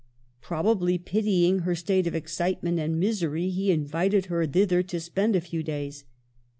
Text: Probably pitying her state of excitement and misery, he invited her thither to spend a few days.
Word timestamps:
Probably 0.41 0.97
pitying 0.97 1.59
her 1.59 1.75
state 1.75 2.07
of 2.07 2.15
excitement 2.15 2.79
and 2.79 2.99
misery, 2.99 3.51
he 3.51 3.69
invited 3.69 4.25
her 4.25 4.47
thither 4.47 4.81
to 4.81 4.99
spend 4.99 5.35
a 5.35 5.41
few 5.41 5.61
days. 5.61 6.05